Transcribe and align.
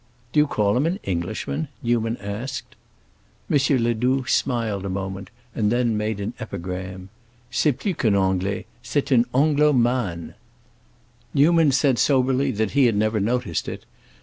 "Do 0.33 0.39
you 0.39 0.47
call 0.47 0.75
him 0.77 0.87
an 0.87 0.97
Englishman?" 1.03 1.67
Newman 1.83 2.17
asked. 2.17 2.75
M. 3.51 3.59
Ledoux 3.83 4.25
smiled 4.25 4.83
a 4.83 4.89
moment 4.89 5.29
and 5.53 5.71
then 5.71 5.95
made 5.95 6.19
an 6.19 6.33
epigram. 6.39 7.09
"C'est 7.51 7.73
plus 7.73 7.93
qu'un 7.93 8.15
Anglais—c'est 8.15 9.11
un 9.11 9.25
Anglomane!" 9.31 10.33
Newman 11.35 11.71
said 11.71 11.99
soberly 11.99 12.49
that 12.49 12.71
he 12.71 12.87
had 12.87 12.95
never 12.95 13.19
noticed 13.19 13.67
it; 13.69 13.81
and 13.83 13.83
M. 13.83 13.87